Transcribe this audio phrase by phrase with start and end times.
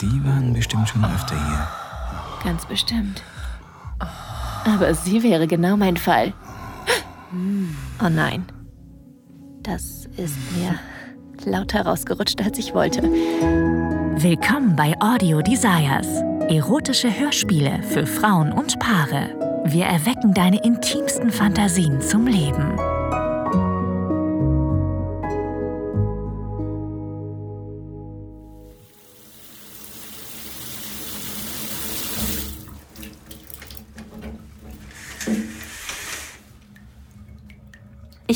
[0.00, 1.68] Die waren bestimmt schon öfter hier.
[2.42, 3.22] Ganz bestimmt.
[4.64, 6.32] Aber sie wäre genau mein Fall.
[8.02, 8.46] Oh nein.
[9.62, 10.74] Das ist mir
[11.44, 13.02] lauter rausgerutscht, als ich wollte.
[13.02, 16.08] Willkommen bei Audio Desires.
[16.48, 19.62] Erotische Hörspiele für Frauen und Paare.
[19.66, 22.89] Wir erwecken deine intimsten Fantasien zum Leben.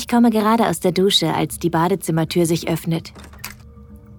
[0.05, 3.11] Ich komme gerade aus der Dusche, als die Badezimmertür sich öffnet.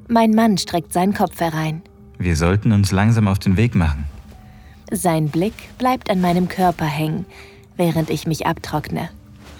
[0.09, 1.81] Mein Mann streckt seinen Kopf herein.
[2.19, 4.05] Wir sollten uns langsam auf den Weg machen.
[4.91, 7.25] Sein Blick bleibt an meinem Körper hängen,
[7.77, 9.11] während ich mich abtrockne.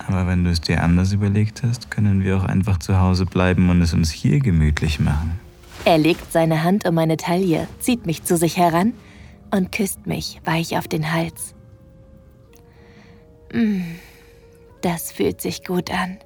[0.09, 3.71] Aber wenn du es dir anders überlegt hast, können wir auch einfach zu Hause bleiben
[3.71, 5.39] und es uns hier gemütlich machen.
[5.85, 8.95] Er legt seine Hand um meine Taille, zieht mich zu sich heran
[9.53, 11.55] und küsst mich weich auf den Hals.
[13.55, 13.83] Mm,
[14.81, 16.19] das fühlt sich gut an.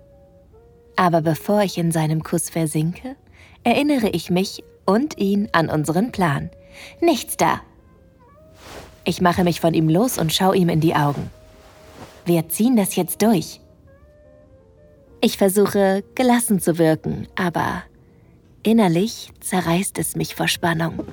[0.96, 3.16] Aber bevor ich in seinem Kuss versinke,
[3.64, 6.50] erinnere ich mich und ihn an unseren Plan.
[7.00, 7.60] Nichts da.
[9.04, 11.30] Ich mache mich von ihm los und schaue ihm in die Augen.
[12.26, 13.60] Wir ziehen das jetzt durch.
[15.22, 17.82] Ich versuche gelassen zu wirken, aber
[18.62, 21.04] innerlich zerreißt es mich vor Spannung.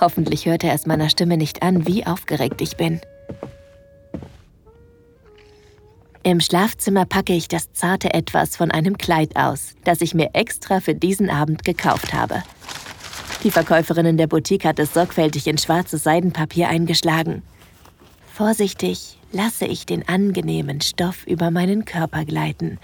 [0.00, 3.00] Hoffentlich hört er es meiner Stimme nicht an, wie aufgeregt ich bin.
[6.26, 10.80] Im Schlafzimmer packe ich das zarte Etwas von einem Kleid aus, das ich mir extra
[10.80, 12.42] für diesen Abend gekauft habe.
[13.44, 17.44] Die Verkäuferin in der Boutique hat es sorgfältig in schwarzes Seidenpapier eingeschlagen.
[18.34, 22.80] Vorsichtig lasse ich den angenehmen Stoff über meinen Körper gleiten.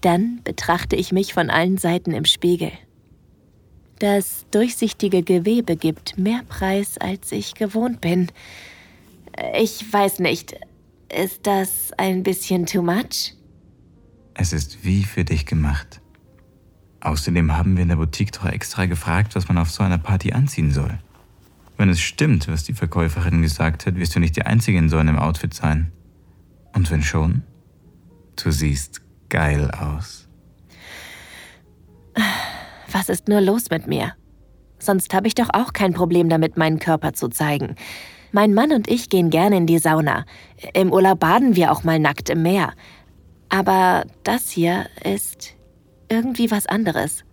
[0.00, 2.72] Dann betrachte ich mich von allen Seiten im Spiegel.
[4.00, 8.26] Das durchsichtige Gewebe gibt mehr Preis, als ich gewohnt bin.
[9.56, 10.56] Ich weiß nicht,
[11.12, 13.34] ist das ein bisschen too much?
[14.34, 16.00] Es ist wie für dich gemacht.
[17.00, 20.32] Außerdem haben wir in der Boutique doch extra gefragt, was man auf so einer Party
[20.32, 20.98] anziehen soll.
[21.76, 24.96] Wenn es stimmt, was die Verkäuferin gesagt hat, wirst du nicht die Einzige in so
[24.96, 25.92] einem Outfit sein.
[26.72, 27.42] Und wenn schon,
[28.42, 30.28] du siehst geil aus.
[32.90, 34.14] Was ist nur los mit mir?
[34.78, 37.76] Sonst habe ich doch auch kein Problem damit, meinen Körper zu zeigen.
[38.32, 40.24] Mein Mann und ich gehen gerne in die Sauna.
[40.74, 42.72] Im Urlaub baden wir auch mal nackt im Meer.
[43.48, 45.54] Aber das hier ist
[46.08, 47.24] irgendwie was anderes.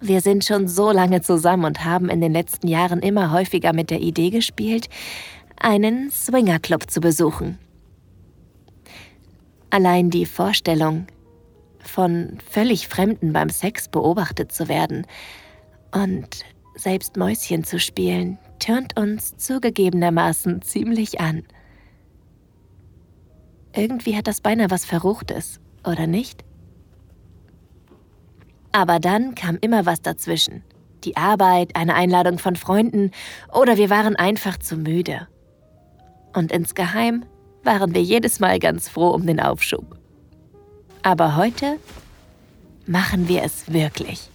[0.00, 3.90] Wir sind schon so lange zusammen und haben in den letzten Jahren immer häufiger mit
[3.90, 4.88] der Idee gespielt,
[5.56, 7.58] einen Swingerclub zu besuchen.
[9.68, 11.06] Allein die Vorstellung,
[11.80, 15.06] von völlig Fremden beim Sex beobachtet zu werden
[15.92, 16.44] und
[16.80, 21.44] selbst Mäuschen zu spielen, tönt uns zugegebenermaßen ziemlich an.
[23.74, 26.44] Irgendwie hat das beinahe was Verruchtes, oder nicht?
[28.72, 30.62] Aber dann kam immer was dazwischen.
[31.04, 33.10] Die Arbeit, eine Einladung von Freunden
[33.52, 35.28] oder wir waren einfach zu müde.
[36.34, 37.24] Und insgeheim
[37.64, 39.96] waren wir jedes Mal ganz froh um den Aufschub.
[41.02, 41.78] Aber heute
[42.86, 44.30] machen wir es wirklich.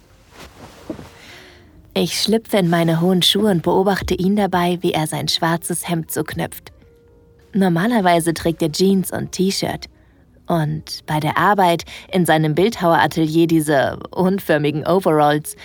[1.98, 6.10] Ich schlüpfe in meine hohen Schuhe und beobachte ihn dabei, wie er sein schwarzes Hemd
[6.10, 6.70] zuknüpft.
[7.54, 9.86] Normalerweise trägt er Jeans und T-Shirt.
[10.46, 15.56] Und bei der Arbeit in seinem Bildhaueratelier diese unförmigen Overalls,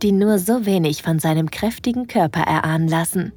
[0.00, 3.34] die nur so wenig von seinem kräftigen Körper erahnen lassen.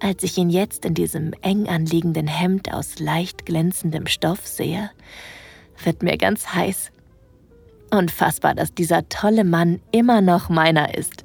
[0.00, 4.90] Als ich ihn jetzt in diesem eng anliegenden Hemd aus leicht glänzendem Stoff sehe,
[5.82, 6.90] wird mir ganz heiß.
[7.90, 11.24] Unfassbar, dass dieser tolle Mann immer noch meiner ist.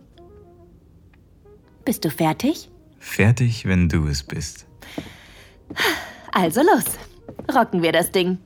[1.86, 2.70] Bist du fertig?
[3.00, 4.68] Fertig, wenn du es bist.
[6.32, 6.86] Also los,
[7.54, 8.38] rocken wir das Ding.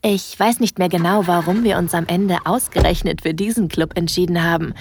[0.00, 4.44] Ich weiß nicht mehr genau, warum wir uns am Ende ausgerechnet für diesen Club entschieden
[4.44, 4.72] haben.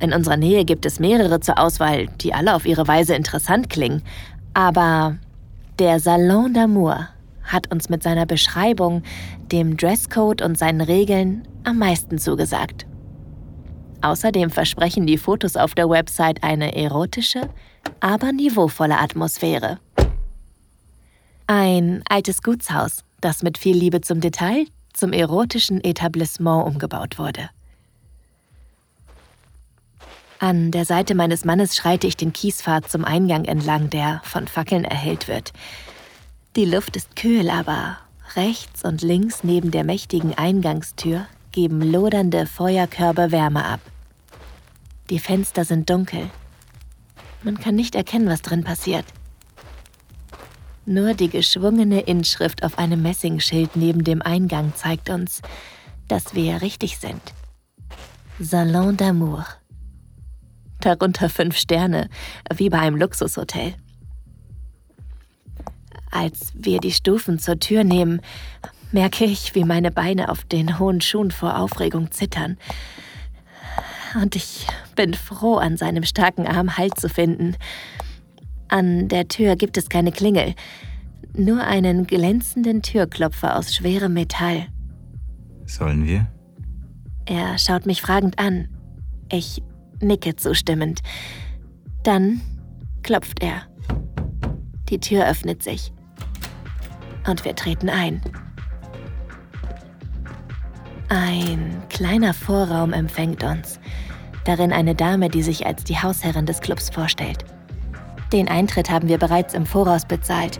[0.00, 4.02] In unserer Nähe gibt es mehrere zur Auswahl, die alle auf ihre Weise interessant klingen.
[4.52, 5.16] Aber
[5.78, 7.06] der Salon d'Amour
[7.44, 9.02] hat uns mit seiner Beschreibung,
[9.50, 12.86] dem Dresscode und seinen Regeln am meisten zugesagt.
[14.02, 17.48] Außerdem versprechen die Fotos auf der Website eine erotische,
[18.00, 19.78] aber niveauvolle Atmosphäre.
[21.46, 27.48] Ein altes Gutshaus, das mit viel Liebe zum Detail zum erotischen Etablissement umgebaut wurde.
[30.38, 34.84] An der Seite meines Mannes schreite ich den Kiespfad zum Eingang entlang, der von Fackeln
[34.84, 35.52] erhellt wird.
[36.54, 37.96] Die Luft ist kühl, aber
[38.36, 43.80] rechts und links neben der mächtigen Eingangstür geben lodernde Feuerkörbe Wärme ab.
[45.08, 46.28] Die Fenster sind dunkel.
[47.42, 49.06] Man kann nicht erkennen, was drin passiert.
[50.84, 55.40] Nur die geschwungene Inschrift auf einem Messingschild neben dem Eingang zeigt uns,
[56.06, 57.22] dass wir richtig sind.
[58.38, 59.46] Salon d'amour.
[60.80, 62.10] Darunter fünf Sterne,
[62.54, 63.74] wie bei einem Luxushotel.
[66.12, 68.20] Als wir die Stufen zur Tür nehmen,
[68.92, 72.58] merke ich, wie meine Beine auf den hohen Schuhen vor Aufregung zittern.
[74.20, 77.56] Und ich bin froh, an seinem starken Arm Halt zu finden.
[78.68, 80.54] An der Tür gibt es keine Klingel,
[81.34, 84.66] nur einen glänzenden Türklopfer aus schwerem Metall.
[85.64, 86.26] Sollen wir?
[87.24, 88.68] Er schaut mich fragend an.
[89.30, 89.62] Ich
[90.00, 91.00] nicke zustimmend.
[92.02, 92.42] Dann
[93.02, 93.62] klopft er.
[94.90, 95.90] Die Tür öffnet sich.
[97.26, 98.20] Und wir treten ein.
[101.08, 103.78] Ein kleiner Vorraum empfängt uns.
[104.44, 107.44] Darin eine Dame, die sich als die Hausherrin des Clubs vorstellt.
[108.32, 110.58] Den Eintritt haben wir bereits im Voraus bezahlt.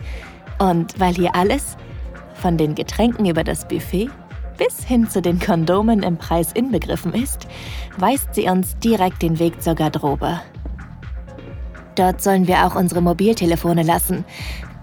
[0.59, 1.75] Und weil hier alles,
[2.35, 4.09] von den Getränken über das Buffet
[4.57, 7.47] bis hin zu den Kondomen im Preis inbegriffen ist,
[7.97, 10.39] weist sie uns direkt den Weg zur Garderobe.
[11.95, 14.25] Dort sollen wir auch unsere Mobiltelefone lassen,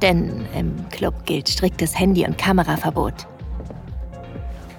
[0.02, 3.26] denn im Club gilt striktes Handy- und Kameraverbot.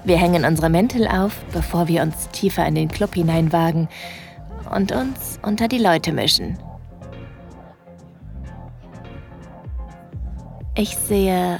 [0.03, 3.87] Wir hängen unsere Mäntel auf, bevor wir uns tiefer in den Club hineinwagen
[4.73, 6.57] und uns unter die Leute mischen.
[10.75, 11.59] Ich sehe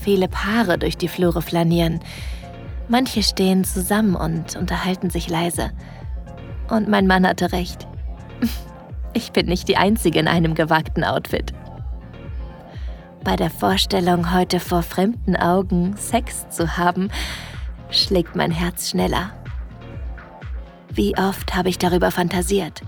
[0.00, 2.00] viele Paare durch die Flure flanieren.
[2.88, 5.70] Manche stehen zusammen und unterhalten sich leise.
[6.68, 7.86] Und mein Mann hatte recht.
[9.16, 11.54] Ich bin nicht die Einzige in einem gewagten Outfit.
[13.24, 17.08] Bei der Vorstellung, heute vor fremden Augen Sex zu haben,
[17.90, 19.30] schlägt mein Herz schneller.
[20.90, 22.82] Wie oft habe ich darüber fantasiert?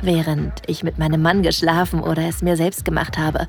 [0.00, 3.46] Während ich mit meinem Mann geschlafen oder es mir selbst gemacht habe.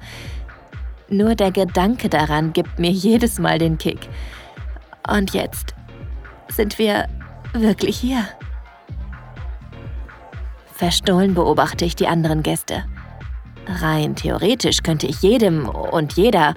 [1.07, 4.09] Nur der Gedanke daran gibt mir jedes Mal den Kick.
[5.09, 5.73] Und jetzt
[6.49, 7.07] sind wir
[7.53, 8.27] wirklich hier.
[10.73, 12.83] Verstohlen beobachte ich die anderen Gäste.
[13.67, 16.55] Rein theoretisch könnte ich jedem und jeder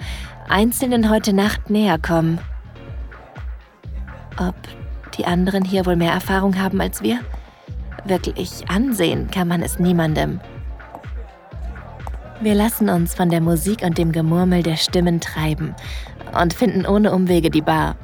[0.49, 2.39] Einzelnen heute Nacht näher kommen.
[4.39, 4.55] Ob
[5.19, 7.21] die anderen hier wohl mehr Erfahrung haben als wir?
[8.05, 10.41] Wirklich ansehen kann man es niemandem.
[12.41, 15.75] Wir lassen uns von der Musik und dem Gemurmel der Stimmen treiben
[16.41, 17.97] und finden ohne Umwege die Bar.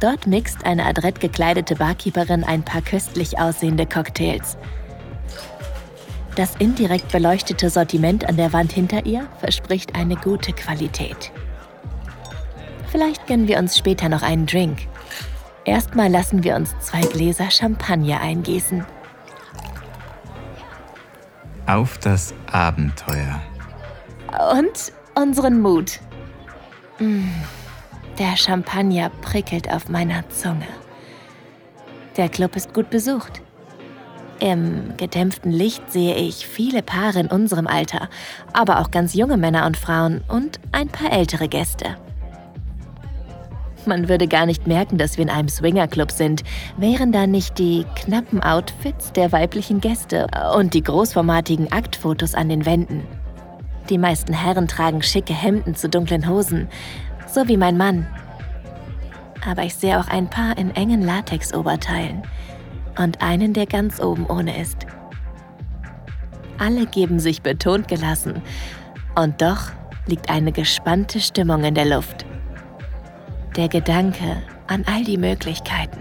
[0.00, 4.56] Dort mixt eine adrett gekleidete Barkeeperin ein paar köstlich aussehende Cocktails.
[6.34, 11.30] Das indirekt beleuchtete Sortiment an der Wand hinter ihr verspricht eine gute Qualität.
[12.90, 14.86] Vielleicht gönnen wir uns später noch einen Drink.
[15.64, 18.84] Erstmal lassen wir uns zwei Gläser Champagner eingießen.
[21.66, 23.40] Auf das Abenteuer.
[24.52, 26.00] Und unseren Mut.
[26.98, 27.28] Mm,
[28.18, 30.66] der Champagner prickelt auf meiner Zunge.
[32.16, 33.42] Der Club ist gut besucht.
[34.42, 38.08] Im gedämpften Licht sehe ich viele Paare in unserem Alter,
[38.52, 41.96] aber auch ganz junge Männer und Frauen und ein paar ältere Gäste.
[43.86, 46.42] Man würde gar nicht merken, dass wir in einem Swingerclub sind,
[46.76, 52.66] wären da nicht die knappen Outfits der weiblichen Gäste und die großformatigen Aktfotos an den
[52.66, 53.06] Wänden.
[53.90, 56.66] Die meisten Herren tragen schicke Hemden zu dunklen Hosen,
[57.28, 58.08] so wie mein Mann.
[59.48, 62.24] Aber ich sehe auch ein paar in engen Latexoberteilen
[62.98, 64.86] und einen, der ganz oben ohne ist.
[66.58, 68.42] Alle geben sich betont gelassen,
[69.14, 69.70] und doch
[70.06, 72.24] liegt eine gespannte Stimmung in der Luft.
[73.56, 76.00] Der Gedanke an all die Möglichkeiten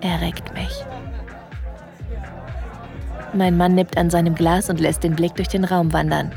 [0.00, 0.84] erregt mich.
[3.34, 6.32] Mein Mann nippt an seinem Glas und lässt den Blick durch den Raum wandern.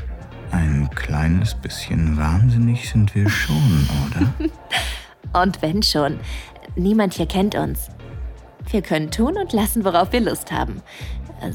[0.50, 5.42] Ein kleines bisschen wahnsinnig sind wir schon, oder?
[5.42, 6.20] und wenn schon,
[6.76, 7.88] niemand hier kennt uns.
[8.70, 10.82] Wir können tun und lassen, worauf wir Lust haben.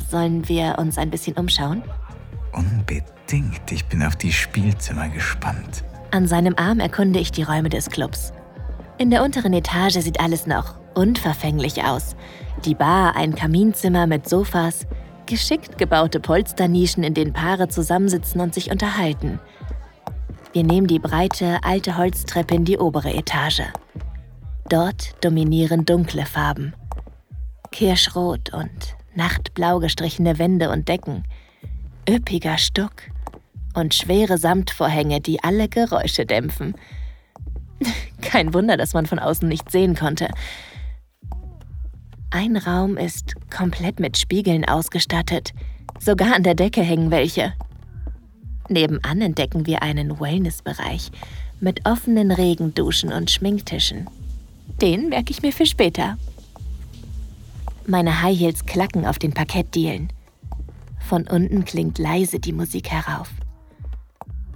[0.09, 1.83] Sollen wir uns ein bisschen umschauen?
[2.53, 3.71] Unbedingt.
[3.71, 5.83] Ich bin auf die Spielzimmer gespannt.
[6.11, 8.33] An seinem Arm erkunde ich die Räume des Clubs.
[8.97, 12.15] In der unteren Etage sieht alles noch unverfänglich aus.
[12.65, 14.87] Die Bar, ein Kaminzimmer mit Sofas,
[15.27, 19.39] geschickt gebaute Polsternischen, in denen Paare zusammensitzen und sich unterhalten.
[20.53, 23.63] Wir nehmen die breite, alte Holztreppe in die obere Etage.
[24.69, 26.73] Dort dominieren dunkle Farben.
[27.71, 31.23] Kirschrot und nachtblau gestrichene Wände und Decken,
[32.09, 32.93] üppiger Stuck
[33.73, 36.75] und schwere Samtvorhänge, die alle Geräusche dämpfen–
[38.21, 40.29] kein Wunder, dass man von außen nicht sehen konnte.
[42.29, 45.53] Ein Raum ist komplett mit Spiegeln ausgestattet.
[45.99, 47.53] Sogar an der Decke hängen welche.
[48.69, 51.09] Nebenan entdecken wir einen Wellnessbereich
[51.61, 54.09] mit offenen Regenduschen und Schminktischen.
[54.81, 56.17] Den merke ich mir für später.
[57.89, 60.11] Meine High Heels klacken auf den Parkettdielen.
[60.99, 63.29] Von unten klingt leise die Musik herauf.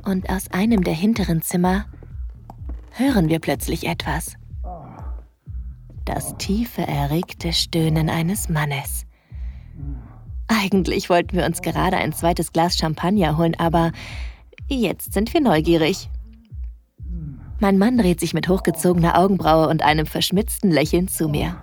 [0.03, 1.85] Und aus einem der hinteren Zimmer
[2.91, 4.35] hören wir plötzlich etwas.
[6.03, 9.05] Das tiefe, erregte Stöhnen eines Mannes.
[10.49, 13.93] Eigentlich wollten wir uns gerade ein zweites Glas Champagner holen, aber
[14.67, 16.09] jetzt sind wir neugierig.
[17.61, 21.55] Mein Mann dreht sich mit hochgezogener Augenbraue und einem verschmitzten Lächeln zu mir.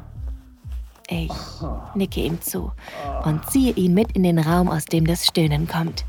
[1.11, 1.33] Ich
[1.95, 2.71] nicke ihm zu
[3.25, 6.05] und ziehe ihn mit in den Raum, aus dem das Stöhnen kommt.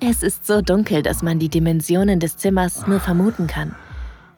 [0.00, 3.76] Es ist so dunkel, dass man die Dimensionen des Zimmers nur vermuten kann.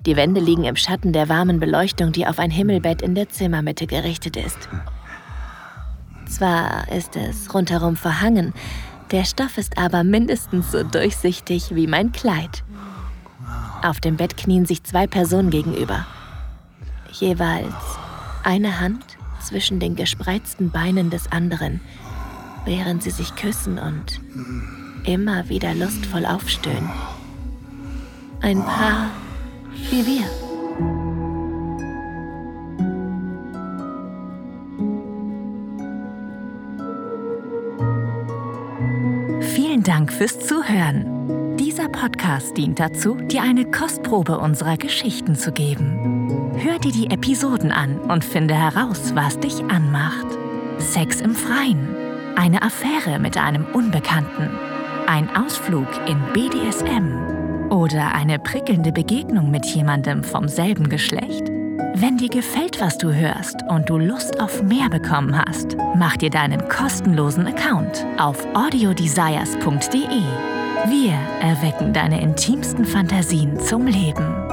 [0.04, 3.86] Die Wände liegen im Schatten der warmen Beleuchtung, die auf ein Himmelbett in der Zimmermitte
[3.86, 4.68] gerichtet ist.
[6.28, 8.52] Zwar ist es rundherum verhangen,
[9.10, 12.62] der Stoff ist aber mindestens so durchsichtig wie mein Kleid.
[13.82, 16.06] Auf dem Bett knien sich zwei Personen gegenüber.
[17.12, 18.03] Jeweils
[18.44, 19.04] eine Hand
[19.40, 21.80] zwischen den gespreizten Beinen des anderen,
[22.64, 24.20] während sie sich küssen und
[25.04, 26.90] immer wieder lustvoll aufstöhnen.
[28.40, 29.10] Ein Paar
[29.90, 30.24] wie wir.
[39.40, 41.56] Vielen Dank fürs Zuhören.
[41.56, 46.23] Dieser Podcast dient dazu, dir eine Kostprobe unserer Geschichten zu geben.
[46.56, 50.26] Hör dir die Episoden an und finde heraus, was dich anmacht.
[50.78, 51.88] Sex im Freien,
[52.36, 54.50] eine Affäre mit einem Unbekannten,
[55.06, 61.48] ein Ausflug in BDSM oder eine prickelnde Begegnung mit jemandem vom selben Geschlecht.
[61.96, 66.30] Wenn dir gefällt, was du hörst und du Lust auf mehr bekommen hast, mach dir
[66.30, 70.22] deinen kostenlosen Account auf audiodesires.de.
[70.88, 74.43] Wir erwecken deine intimsten Fantasien zum Leben.